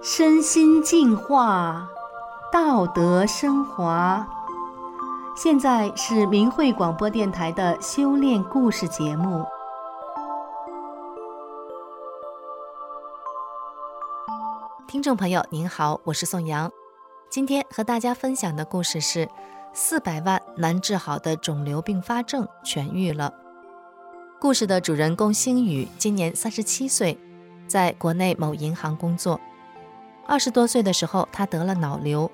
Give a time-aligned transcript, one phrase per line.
[0.00, 1.88] 身心净化，
[2.52, 4.26] 道德升华。
[5.36, 9.44] 现在是明慧广播电台的修炼故事节目。
[14.86, 16.70] 听众朋友您好，我是宋阳。
[17.28, 19.28] 今天和大家分享的故事是：
[19.72, 23.32] 四百万难治好的肿瘤并发症痊愈了。
[24.40, 27.18] 故事的主人公星宇今年三十七岁，
[27.66, 29.40] 在国内某银行工作。
[30.28, 32.30] 二十多岁的时候，他得了脑瘤，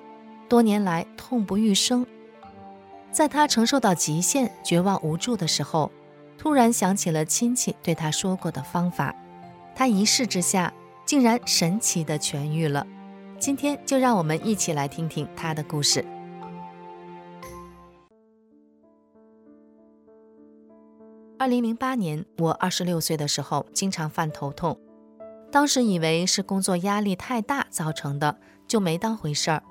[0.47, 2.05] 多年来痛不欲生。
[3.11, 5.91] 在他承受到极限、绝望无助的时候，
[6.37, 9.15] 突然想起了亲戚对他说过的方法，
[9.75, 10.71] 他一试之下，
[11.07, 12.85] 竟然神奇地痊愈了。
[13.39, 16.05] 今天就让我们一起来听听他的故事。
[21.45, 24.79] 二零零八年，我二十六岁的时候，经常犯头痛，
[25.51, 29.61] 当时以为是工作压力太大造成的，就没当回事儿。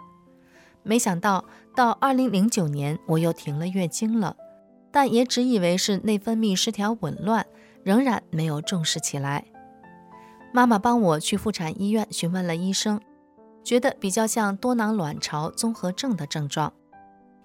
[0.85, 4.37] 没想到到二零零九年，我又停了月经了，
[4.93, 7.45] 但也只以为是内分泌失调紊乱，
[7.83, 9.45] 仍然没有重视起来。
[10.53, 13.01] 妈妈帮我去妇产医院询问了医生，
[13.65, 16.73] 觉得比较像多囊卵巢综合症的症状。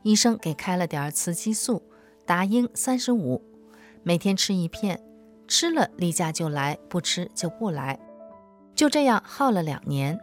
[0.03, 1.81] 医生给开了点雌激素，
[2.27, 3.41] 达英三十五，
[4.03, 4.99] 每天吃一片，
[5.47, 7.99] 吃了例假就来，不吃就不来。
[8.75, 10.19] 就这样耗了两年。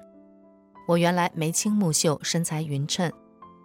[0.89, 3.13] 我原来眉清目秀，身材匀称，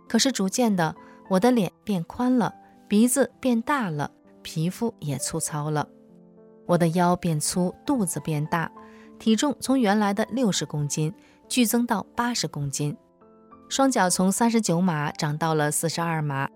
[0.10, 0.96] 可是逐渐的，
[1.30, 2.54] 我的脸变宽了，
[2.88, 5.88] 鼻子变大了，皮肤也粗糙了，
[6.66, 8.72] 我的腰变粗，肚子变大。
[9.20, 11.14] 体重从原来的六十公斤
[11.48, 12.98] 剧增到八十公斤，
[13.70, 16.50] 双脚从三十九码长到了四十二码，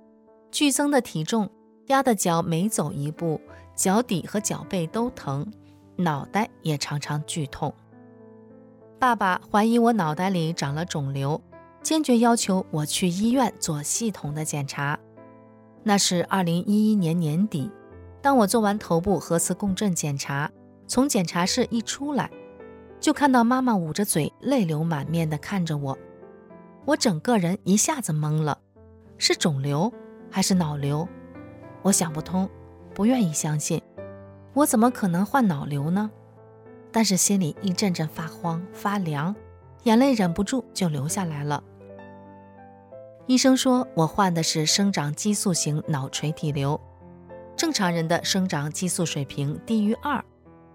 [0.52, 1.48] 剧增的体重
[1.88, 3.40] 压得脚每走一步，
[3.76, 5.46] 脚底和脚背都疼，
[5.98, 7.74] 脑袋也常常剧痛。
[8.98, 11.40] 爸爸怀疑我脑袋里长了肿瘤，
[11.84, 14.98] 坚决要求我去医院做系统的检查。
[15.84, 17.70] 那是二零一一年年底，
[18.22, 20.50] 当我做完头部核磁共振检查，
[20.88, 22.32] 从检查室一出来。
[23.00, 25.96] 就看到妈妈捂着嘴，泪流满面地看着我，
[26.86, 28.58] 我整个人一下子懵了，
[29.20, 29.94] 是肿瘤
[30.32, 31.08] 还是脑瘤？
[31.86, 32.50] 我想不通，
[32.96, 33.80] 不愿意相信，
[34.56, 36.10] 我怎么可能患脑瘤呢？
[36.92, 39.36] 但是心里一阵阵发慌发凉，
[39.84, 41.64] 眼泪忍不住就流下来了。
[43.28, 46.82] 医生说我患的是生长激素型脑垂体瘤，
[47.56, 50.26] 正常人的生长激素水平低于二。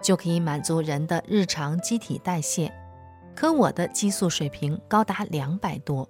[0.01, 2.73] 就可以满足人的日常机体代谢，
[3.35, 6.09] 可我的激素水平高达两百多，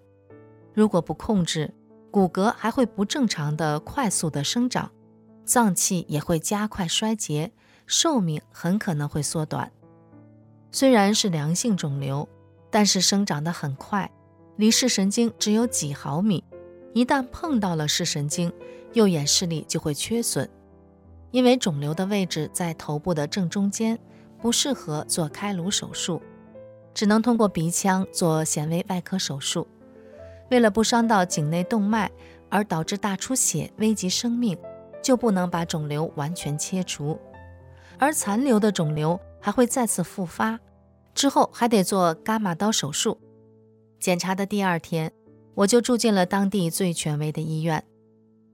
[0.74, 1.72] 如果不控制，
[2.10, 4.90] 骨骼还会不正常的快速的生长，
[5.44, 7.52] 脏器也会加快衰竭，
[7.86, 9.70] 寿命很可能会缩短。
[10.72, 12.28] 虽然是良性肿瘤，
[12.70, 14.10] 但是生长得很快，
[14.56, 16.44] 离视神经只有几毫米，
[16.94, 18.52] 一旦碰到了视神经，
[18.92, 20.48] 右眼视力就会缺损。
[21.30, 23.96] 因为肿瘤的位置在头部的正中间，
[24.40, 26.20] 不适合做开颅手术，
[26.92, 29.66] 只能通过鼻腔做显微外科手术。
[30.50, 32.10] 为了不伤到颈内动脉
[32.48, 34.58] 而导致大出血危及生命，
[35.02, 37.18] 就不能把肿瘤完全切除。
[37.98, 40.58] 而残留的肿瘤还会再次复发，
[41.14, 43.18] 之后还得做伽马刀手术。
[43.98, 45.12] 检查的第二天，
[45.54, 47.84] 我就住进了当地最权威的医院。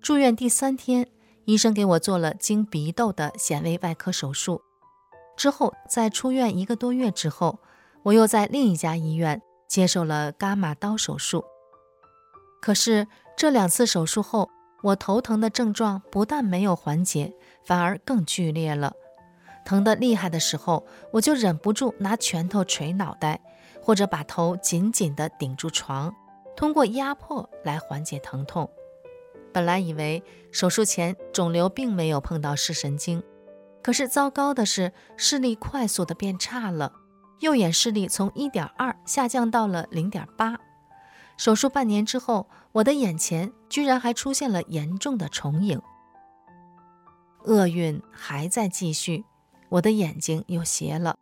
[0.01, 1.09] 住院第三天。
[1.49, 4.61] 医生给我做了经鼻窦的显微外科手术，
[5.37, 7.61] 之后在出院一个多月之后，
[8.03, 11.45] 我又在另一家医院接受了伽马刀手术。
[12.61, 13.07] 可是
[13.37, 14.51] 这两次手术后，
[14.83, 17.33] 我头疼的症状不但没有缓解，
[17.65, 18.93] 反而更剧烈了。
[19.65, 23.41] 疼得厉害的时候，我就忍不住拿拳头捶脑袋，
[23.83, 26.15] 或者把头紧紧地顶住床，
[26.57, 28.71] 通过压迫来缓解疼痛。
[29.53, 33.23] 本来以为手术前肿瘤并没有碰到视神经，
[33.83, 36.93] 可是糟糕的是视力快速的变差了，
[37.41, 40.59] 右眼视力从一点二下降到了零点八。
[41.37, 45.81] 手术半年之后，我的眼前居然还出现了严重的重影。
[47.45, 49.25] 厄运还在继续，
[49.69, 51.17] 我的眼睛又斜了，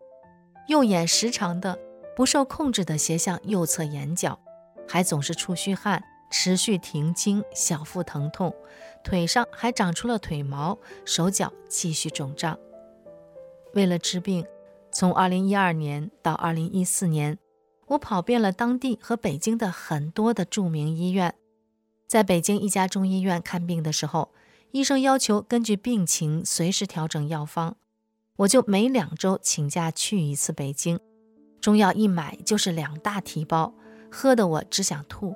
[0.68, 1.78] 右眼时常的
[2.16, 4.38] 不受控制的斜向右侧眼角，
[4.88, 6.02] 还总是出虚汗。
[6.30, 8.52] 持续停经，小腹疼痛，
[9.04, 12.58] 腿上还长出了腿毛，手脚继续肿胀。
[13.74, 14.44] 为了治病，
[14.90, 17.38] 从2012年到2014年，
[17.88, 21.34] 我跑遍了当地和北京的很多的著名医院。
[22.06, 24.30] 在北京一家中医院看病的时候，
[24.70, 27.76] 医生要求根据病情随时调整药方，
[28.36, 30.98] 我就每两周请假去一次北京，
[31.60, 33.74] 中药一买就是两大提包，
[34.10, 35.34] 喝得我只想吐。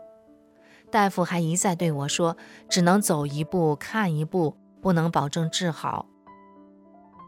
[0.90, 2.36] 大夫还一再对我说，
[2.68, 6.06] 只能走一步看一步，不能保证治好。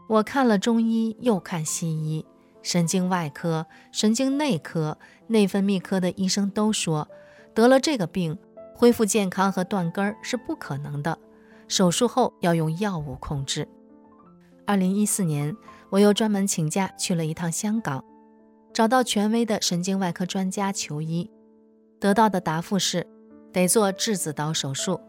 [0.07, 2.25] 我看了中医，又看西医，
[2.63, 4.97] 神经外科、神经内科、
[5.27, 7.07] 内分泌科的医生都说，
[7.53, 8.37] 得了这个病，
[8.75, 11.17] 恢复健康和断根儿是不可能的，
[11.67, 13.67] 手术后要用药物控制。
[14.65, 15.55] 二零一四年，
[15.89, 18.03] 我又专门请假去了一趟香港，
[18.71, 21.29] 找到权威的神经外科专家求医，
[21.99, 23.05] 得到的答复是，
[23.51, 25.01] 得做质子岛手术，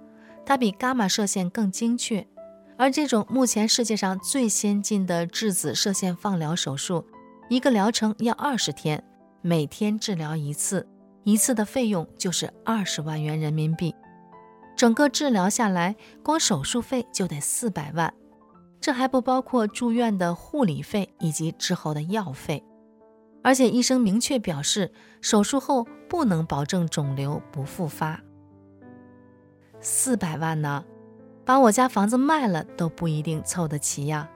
[0.44, 2.26] 它比伽马射线更精确。
[2.78, 7.04] 而这种目前世界上最先进的质子射线放疗手术，
[7.52, 9.04] 一个疗程要二十天，
[9.42, 10.88] 每天治疗一次，
[11.22, 13.94] 一次的费用就是二十万元人民币。
[14.74, 18.10] 整个治疗下来，光手术费就得四百万，
[18.80, 22.64] 这还不包括住院的护理费以及之后的药费。
[23.42, 24.90] 而且医生明确表示，
[25.20, 28.18] 手术后不能保证肿瘤不复发。
[29.78, 30.82] 四百万呢？
[31.44, 34.26] 把我家房子卖了都不一定凑得齐呀，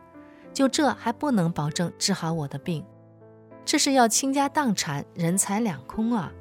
[0.52, 2.84] 就这还不能保证治好我的病，
[3.66, 6.32] 这是要倾家荡产、人财两空啊！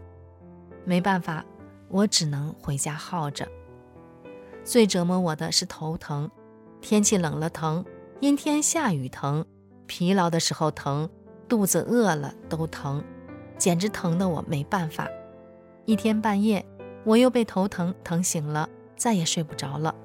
[0.86, 1.44] 没办法，
[1.90, 3.48] 我只能回家耗着。
[4.64, 6.30] 最折磨我的是头疼，
[6.82, 7.84] 天气冷了疼，
[8.20, 9.44] 阴天下雨疼，
[9.88, 11.10] 疲劳的时候疼，
[11.50, 13.04] 肚子饿了都疼，
[13.58, 15.08] 简直疼得我没办法。
[15.86, 16.64] 一天半夜，
[17.04, 19.96] 我又被头疼疼醒了，再也睡不着了。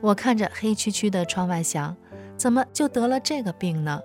[0.00, 1.96] 我看着黑黢黢的窗外，想，
[2.36, 4.00] 怎么就得了这个病呢？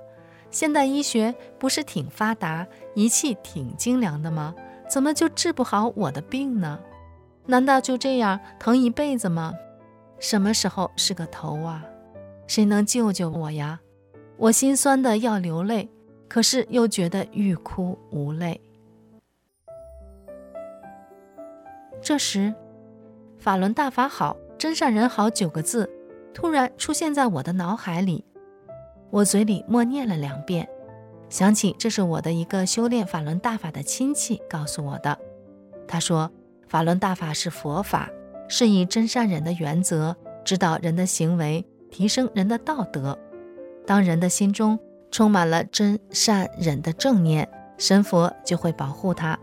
[0.51, 4.56] 现代医学不是挺发达，仪器挺精良的吗？
[4.90, 6.80] 怎么就治不好我的病呢？
[7.46, 9.54] 难道就这样疼一辈子吗？
[10.19, 11.86] 什么时候是个头啊？
[12.48, 13.80] 谁能救救我呀？
[14.38, 15.90] 我心酸的要流泪，
[16.28, 18.60] 可是又觉得欲哭无泪。
[22.01, 22.54] 这时，
[23.38, 24.36] 法轮大法好。
[24.57, 25.90] 真善人好九个字
[26.34, 28.25] 突然出现在我的脑海里，
[29.11, 30.69] 我嘴里默念了两遍，
[31.29, 35.17] 想起这是我的一个修炼法轮大法的亲戚告诉我的。
[35.88, 36.31] 他说，
[36.67, 38.09] 法轮大法是佛法，
[38.47, 40.15] 是以真善忍的原则
[40.45, 43.17] 指导人的行为，提升人的道德。
[43.88, 44.77] 当人的心中
[45.09, 49.39] 充满了真善忍的正念，神佛就会保护他。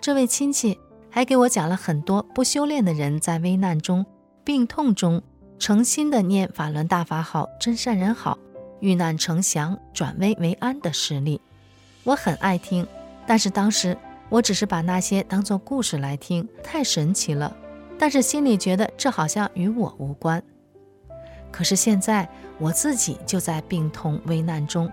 [0.00, 0.78] 这位亲戚
[1.10, 4.06] 还给我讲了很多不修炼的人在危难中。
[4.44, 5.22] 病痛中，
[5.58, 8.38] 诚心的念法轮大法好，真善人好，
[8.84, 11.40] 遇难成祥，转危为安的实例，
[12.02, 12.86] 我很爱听。
[13.26, 13.96] 但是当时
[14.28, 17.56] 我只是把那些当做故事来听，太神奇了。
[17.98, 20.42] 但是心里觉得这好像与我无关。
[21.50, 22.28] 可是现在
[22.58, 24.92] 我自己就在病痛危难中，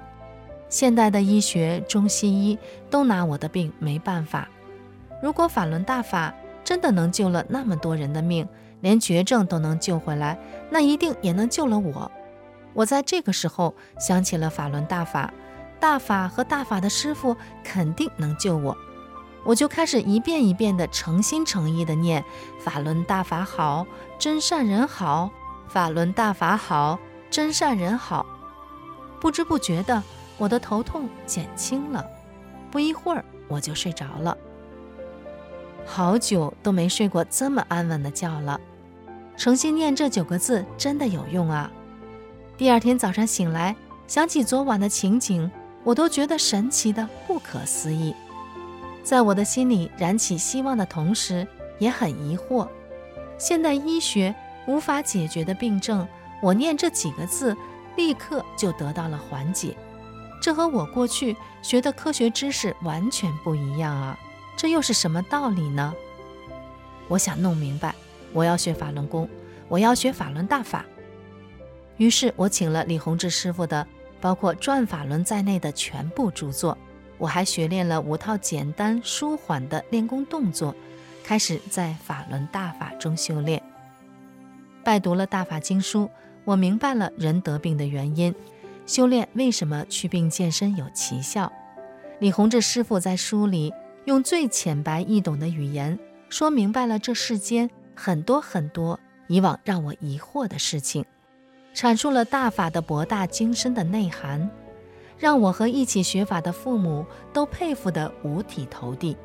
[0.69, 2.57] 现代的医学、中西医
[2.89, 4.47] 都拿我的病没办法。
[5.21, 6.33] 如果法轮大法
[6.63, 8.47] 真的能救了那么多人的命，
[8.79, 10.39] 连绝症都能救回来，
[10.69, 12.09] 那一定也能救了我。
[12.73, 15.33] 我在这个时候想起了法轮大法，
[15.79, 18.75] 大法和大法的师傅肯定能救我。
[19.43, 22.23] 我就开始一遍一遍的诚心诚意的念
[22.59, 23.87] 法轮大法好，
[24.19, 25.31] 真善人好，
[25.67, 28.25] 法轮大法好，真善人好。
[29.19, 30.01] 不知不觉的，
[30.37, 32.05] 我的头痛减轻了，
[32.69, 34.37] 不一会儿我就睡着了。
[35.85, 38.61] 好久都没睡过这么安稳的觉了。
[39.35, 41.71] 诚心念这九个字真的有用啊！
[42.61, 43.75] 第二天早上醒来，
[44.05, 45.49] 想起昨晚的情景，
[45.83, 48.13] 我都觉得神奇的不可思议。
[49.01, 51.47] 在我的心里燃起希望的同时，
[51.79, 52.67] 也很疑惑：
[53.39, 54.35] 现代医学
[54.67, 56.07] 无法解决的病症，
[56.39, 57.57] 我念这几个字，
[57.95, 59.75] 立刻就得到了缓解。
[60.39, 64.15] 这和我过去学的科学知识完全不一样啊！
[64.55, 65.91] 这又是什么道理呢？
[67.07, 67.95] 我想弄明白。
[68.33, 69.27] 我要学法轮功，
[69.67, 70.85] 我要学法轮大法。
[71.97, 73.85] 于是，我请了李洪志师傅的，
[74.19, 76.77] 包括《转法轮》在内的全部著作。
[77.17, 80.75] 我还学练了五套简单舒缓的练功动作，
[81.23, 83.61] 开始在法轮大法中修炼。
[84.83, 86.09] 拜读了大法经书，
[86.43, 88.33] 我明白了人得病的原因，
[88.87, 91.51] 修炼为什么祛病健身有奇效。
[92.19, 93.71] 李洪志师傅在书里
[94.05, 97.69] 用最浅白易懂的语言说明白了这世间。
[97.93, 101.05] 很多很多以往让我疑惑的事情，
[101.73, 104.49] 阐述了大法的博大精深的内涵，
[105.17, 109.15] 让我和一起学法的父母都佩服得五体投地。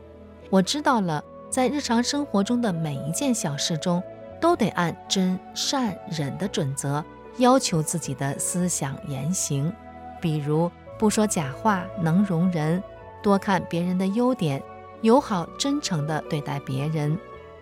[0.49, 4.03] 我知道了，在日常生活中的每一件小事中，
[4.41, 7.05] 都得按真善忍的准则
[7.39, 9.73] 要求自己的思想言行，
[10.21, 12.83] 比如不说假话，能容人，
[13.23, 14.63] 多看别人的优点，
[15.03, 17.19] 友好真诚地对待别人。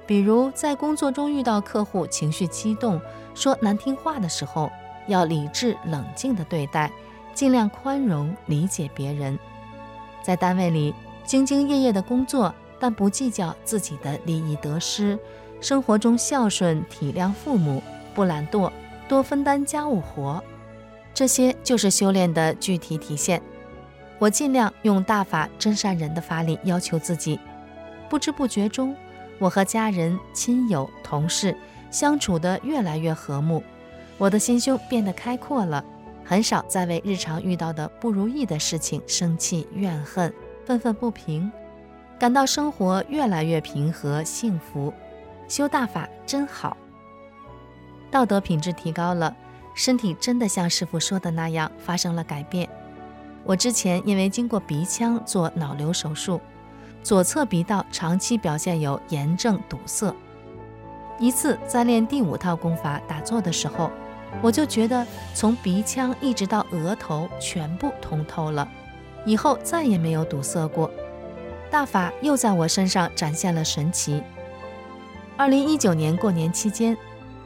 [0.07, 3.01] 比如在工作中遇到客户情绪激动，
[3.35, 4.71] 说难听话的时候，
[5.07, 6.91] 要理智冷静地对待，
[7.35, 9.39] 尽量宽容理解别人。
[10.23, 10.95] 在单位里
[11.27, 15.19] 兢兢业业的工作，但不计较自己的利益得失；
[15.61, 17.83] 生活中孝顺体谅父母，
[18.15, 18.71] 不懒惰，
[19.09, 20.43] 多分担家务活。
[21.15, 23.41] 这些就是修炼的具体体现。
[24.19, 27.39] 我尽量用大法真善人的法理要求自己，
[28.09, 28.95] 不知不觉中，
[29.39, 31.57] 我和家人、亲友、同事
[31.91, 33.63] 相处得越来越和睦，
[34.17, 35.85] 我的心胸变得开阔了，
[36.25, 40.33] 很少再为日常遇到的不如意的事情生气、怨恨、
[40.65, 41.51] 愤愤不平，
[42.19, 44.93] 感到生活越来越平和幸福。
[45.49, 46.77] 修大法真好，
[48.11, 49.37] 道德品质提高了，
[49.75, 52.69] 身体真的像师父说的那样发生了改变。
[53.45, 56.41] 我之前因为经过鼻腔做脑瘤手术。
[57.05, 60.13] 左侧鼻道长期表现有炎症堵塞。
[61.19, 63.91] 一次在练第五套功法打坐的时候，
[64.41, 68.67] 我就觉得从鼻腔一直到额头全部通透了，
[69.27, 70.91] 以后再也没有堵塞过。
[71.71, 74.23] 大法又在我身上展现了神奇。
[75.37, 76.97] 二零一九年过年期间，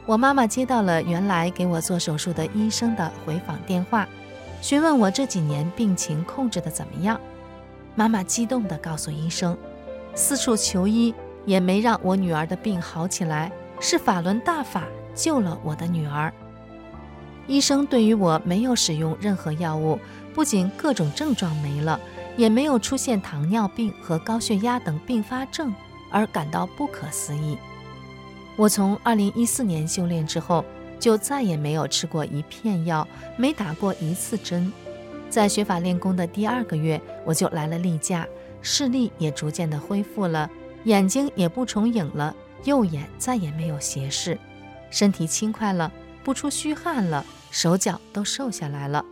[0.05, 4.07] 我妈妈接到了原来给我做手术的医生的回访电话，
[4.61, 7.19] 询问我这几年病情控制得怎么样。
[7.99, 9.57] 妈妈激动地告诉医生，
[10.15, 11.13] 四处求医
[11.45, 13.51] 也没让我女儿的病好起来，
[13.81, 16.33] 是法轮大法救了我的女儿。
[17.45, 19.99] 医生对于我没有使用任何药物，
[20.33, 21.99] 不仅各种症状没了，
[22.37, 25.75] 也没有出现糖尿病和高血压等并发症，
[26.09, 27.57] 而感到不可思议。
[28.55, 30.63] 我从2014年修炼之后，
[31.01, 34.71] 就再也没有吃过一片药，没打过一次针。
[35.29, 38.27] 在学法练功的第二个月，我就来了例假，
[38.61, 40.49] 视力也逐渐的恢复了，
[40.85, 44.37] 眼睛也不重影了，右眼再也没有斜视，
[44.89, 45.91] 身体轻快了，
[46.23, 49.05] 不出虚汗了，手脚都瘦下来了。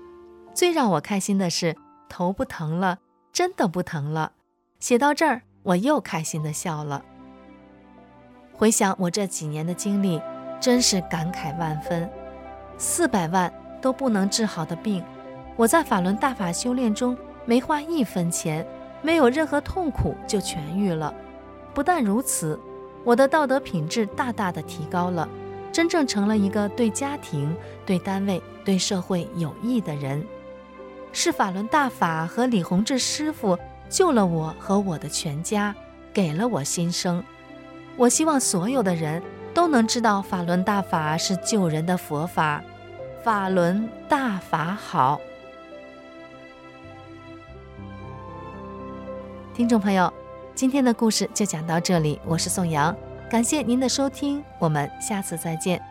[0.54, 1.76] 最让我开心的是，
[2.10, 2.98] 头不疼了，
[3.32, 4.32] 真的不疼了。
[4.80, 7.06] 写到这儿，我又开心的笑了。
[8.54, 10.20] 回想我这几年的经历，
[10.60, 12.10] 真是感慨万分。
[12.80, 15.04] 四百万都不能治好的病。
[15.58, 18.66] 我在法轮大法修炼中没花一分钱，
[19.02, 21.12] 没有任何痛苦就痊愈了。
[21.74, 22.60] 不但如此，
[23.04, 25.28] 我的道德品质大大的提高了，
[25.72, 27.56] 真正成了一个对家庭、
[27.88, 30.24] 对单位、对社会有益的人。
[31.12, 33.58] 是法轮大法和李洪志师父
[33.90, 35.74] 救了我和我的全家，
[36.14, 37.24] 给了我新生。
[37.96, 39.24] 我希望所有的人
[39.56, 42.62] 都能知道法轮大法是救人的佛法，
[43.24, 45.20] 法轮大法好。
[49.58, 50.14] 听众朋友，
[50.54, 52.96] 今天的故事就讲到这里，我是宋阳，
[53.28, 55.82] 感谢您的收听，我们下次再见。